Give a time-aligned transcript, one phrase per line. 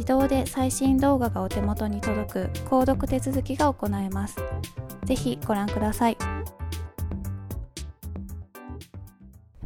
[0.00, 4.36] 自動で最新動画がお手元に届く購読手続きが行えます。
[5.04, 6.16] ぜひご覧ください。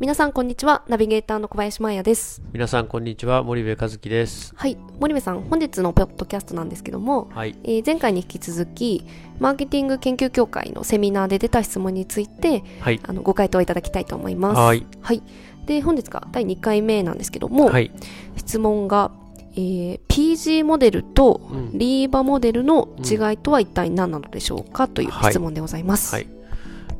[0.00, 0.82] 皆さんこんにちは。
[0.88, 2.42] ナビゲーターの小林真也です。
[2.52, 3.44] 皆さんこんにちは。
[3.44, 4.52] 森部和樹です。
[4.56, 4.76] はい。
[4.98, 7.56] 森部さん本日のポッドキャストなんですけども、はい。
[7.62, 9.06] えー前回に引き続き
[9.38, 12.98] マーケティング研究協会のセミナーで出た質問についてはい。
[13.04, 14.58] あのご回答いただきたいと思います。
[14.58, 14.84] はい。
[15.00, 15.22] はい。
[15.66, 17.92] で本日が第2回目なんですけども、はい。
[18.36, 19.12] 質問が、
[19.56, 21.78] えー PG モデルとうん。
[21.78, 26.14] リーバモデルの違いとは一体何なのでしょうか、という質問でございます。
[26.14, 26.28] はい。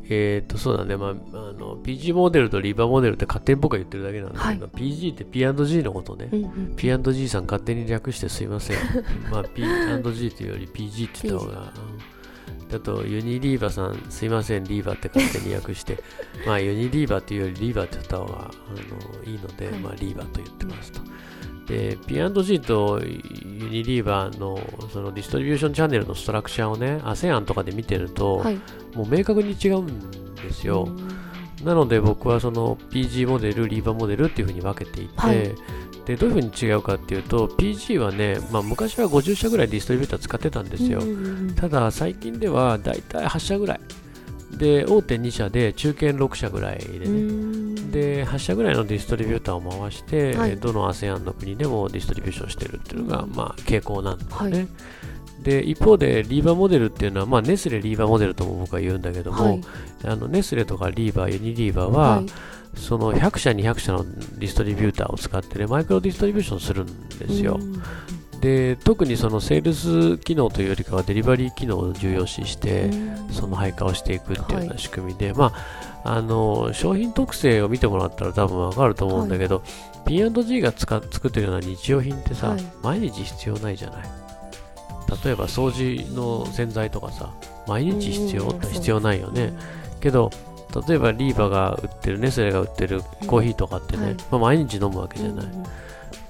[0.09, 0.97] えっ、とそうだね。
[0.97, 1.13] まああ
[1.53, 8.77] の PG モデルとリーバーモデルって勝手に僕が言ってるだけなんだけど、PG って P&G のことね、うんうん、P&G さん勝手に略してすいません。
[9.31, 11.69] まあ P&G というより PG って言った方がうん
[12.69, 14.63] だとユニリーバーさんすいません。
[14.65, 15.99] リーバーって勝手に訳して
[16.45, 19.79] まあユニリーバーっていうよりリーバーって言った方があのいいので、はい。
[19.79, 21.01] まあリーバーと言ってますと
[21.67, 24.59] で P&G とユニリーバーの
[24.93, 28.59] そのディストリビューションチャンネルのストラクチャーをね ASEAN とかで見てると、はい。
[28.93, 30.87] もう明確に違うんですよ、
[31.63, 35.55] なので僕はその PG モデル、リーバーモデルっていうふうに分けていて、はい。
[36.05, 41.01] でどういうふうに違うかっていうと PG はね、まあ、昔は50社ぐらいディストリビューター使ってたんですよ、
[41.55, 43.79] ただ最近ではだいたい8社ぐらい。
[44.51, 47.44] で大手2社で中堅6社ぐらいでね、うん
[47.95, 50.57] で8社ぐらいのディストリビューターを回して、はい。
[50.57, 55.43] どの ASEAN の国でもディストリビューションしてるっていうのが、まあ、傾向なんだよね、はい。
[55.43, 59.61] で一方でリーバーモデルっていうのは、まあ、ネスレリーバーモデルとも僕は言うんだけども、はい。
[60.03, 62.25] あのネスレとかリーバー、ユニリーバーは、はい。
[62.75, 67.57] その100社、200社のディストリビューターを使って、ね、マイクロディストリビューションするんですよ。
[68.35, 72.91] うんで特にそのセールス機能というよりかはデリバリー機能を重要視して、
[73.31, 75.53] その配下をしていくっていうような仕組みで、ま
[76.03, 79.63] あ、あの商品特性を見てもらったら多分わかると思うんだけど、
[80.05, 82.63] P&G が使っ作ってるような日用品ってさ、はい。
[82.83, 84.25] 毎日必要ないじゃない。
[85.23, 87.33] 例えば掃除の洗剤とかさ
[87.67, 89.53] 毎日必要、うんうん必要ないよね、
[90.01, 90.31] けど
[90.87, 94.15] 例えばリーバが売ってるネスレが売ってるコーヒーとかってね、はい。
[94.15, 95.63] まあ、毎日飲むわけじゃない、うん。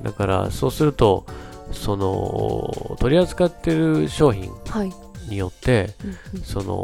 [0.03, 1.25] だからそうすると
[1.71, 4.93] その取り扱ってる商品はい。
[5.29, 5.95] によって
[6.33, 6.83] うんその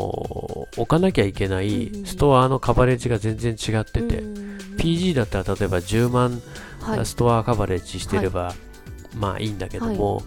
[0.76, 6.42] 置かなきゃいけないうんストアのカバレッジが全然違ってて、うん PG だったら例えば10万
[6.82, 7.06] はい。
[7.06, 8.56] ストアカバレッジしてれば、
[9.16, 10.24] まあいいんだけども、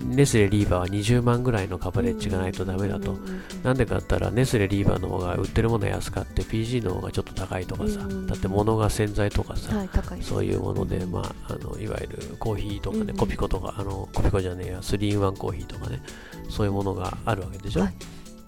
[0.00, 3.18] ネスレリーバーは20万ぐらいのカバレッジがないとダメだと、
[3.62, 8.26] なんでかって言ったらネスレリーバーの方が売ってるものは安かって PG の方がちょっと高いとかさ、うん。
[8.26, 9.88] だって物が洗剤とかさ、はい。
[10.22, 16.02] そういうもので、まあ、あのいわゆるコーヒーとかね、うんコピコとかあのコピコじゃねえや3 in 1コーヒーとかね
[16.48, 17.94] そういうものがあるわけでしょ、はい。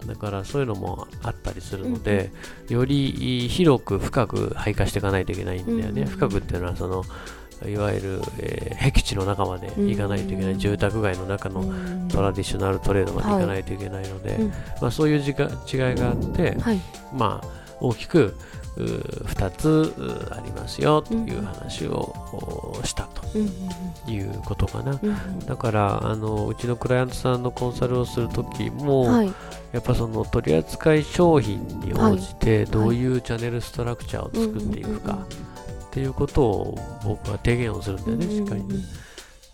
[0.06, 2.30] だからそういうのもあったりするので、
[2.68, 6.08] より広く深く配下していかないといけないんだよね、うん。
[6.08, 7.04] 深くっていうのはその
[7.68, 11.62] いわゆる、えー、僻地の中まで行かないといけない、住宅街の中の
[12.08, 14.42] トラディショナルトレードまで行かないといけないので、はい、
[14.80, 16.80] まあ、そういう違いがあって、はい、
[17.12, 17.48] まあ、
[17.80, 18.36] 大きく
[18.76, 23.38] 2つありますよという話をしたと
[24.10, 25.00] いうことかな、
[25.46, 29.32] だからあのうちのクライアントさんのコンサルをするときも、はい、
[29.72, 35.24] やっぱその取り扱い商品に応じてどういうチャンネルストラクチャーを作っていくか
[35.94, 38.84] っていうことを僕は提言をするんだよね、しっかりね。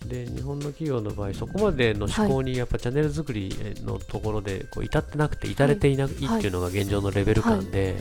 [0.07, 3.55] で日本の企業の場合、そこまでの思考にやっぱチャンネル作り
[3.85, 7.97] のところでこう至ってなくて、至れていないっていうのが現状のレベル感で、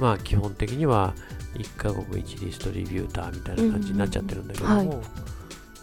[0.00, 1.14] まあ基本的には
[1.54, 5.00] 1カ国1ディストリビューターみたいな感じになっちゃってるんだけども、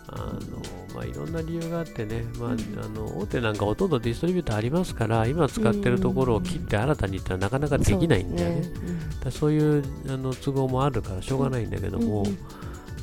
[0.07, 0.39] あの
[0.93, 8.63] まあ、いろんな理由があってね、まあ、あの大手なんかほとんどディストリビューターありますから今使ってるところを切って新たにってのはなかなかできないんだよね。
[8.63, 8.99] そう、ね。
[9.25, 12.37] うん、そういうあの都合もあるからしょうがないんだけども、うん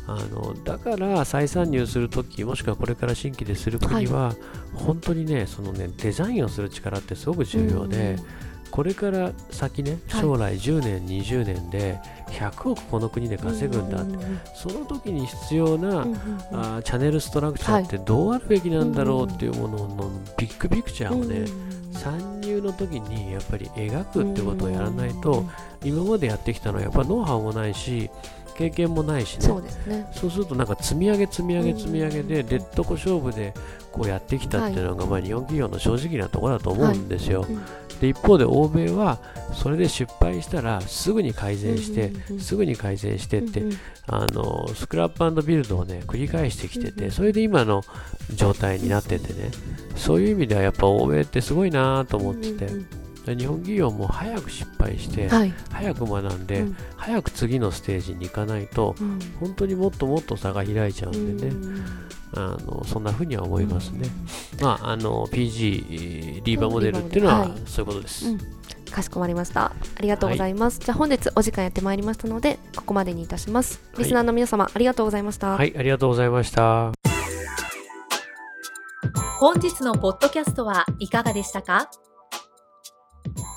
[0.06, 4.36] あのだから再参入するときもしくはこれから新規でする国は、はい、
[4.74, 8.16] 本当にねそのねデザインをする力ってすごく重要で、
[8.72, 14.16] これから先ね将来10年、はい、20年で100億この国で稼ぐんだって、
[14.54, 16.06] その時に必要な、
[16.52, 21.44] あチャンネルストラクチャーってどうあるべきなんだろうっていうもののビッグピクチャーをね、
[21.92, 25.44] 参入の時にやっぱり描くってことをやらないと、
[25.84, 28.10] 今までやってきたのはやっぱノウハウもないし
[28.56, 29.46] 経験もないしね。
[29.46, 30.10] そうですね。
[30.12, 33.54] そうするとなんか積み上げ積み上げ積み上げで、デッドコ勝負で
[33.90, 37.46] こうやってきたっていうのが、まあ、日本企業の正直なところだと思うんですよ、
[38.00, 39.18] で一方で欧米は
[39.52, 43.64] それで失敗したらすぐに改善して、すぐに改善してって、
[44.06, 47.82] あのスクラップビルドをね繰り返してきてて、それで今の
[48.34, 49.50] 状態になっててね。
[49.94, 53.01] そういう意味ではやっぱ欧米ってすごいなと思ってて。
[53.24, 61.54] 日本企業も早く失敗して、はい、早く学んで、うん、早く次のステージに行かないと、うん、本当にもっともっと差が開いちゃうんでね、
[62.34, 64.08] あのそんなふうには思いますね。
[64.60, 68.26] まあ、あの PG リーバーモデルっていうのはそういうことです。
[68.90, 69.66] かしこまりました。
[69.66, 73.80] ありがとうございます、はい、じゃあ本日お時間やってまいりましたのでここまでにいたします。
[73.96, 75.52] リスナーの皆様、はい、ありがとうございました。
[75.52, 76.92] はいありがとうございました。
[79.38, 81.90] 本日のポッドキャストはいかがでしたか？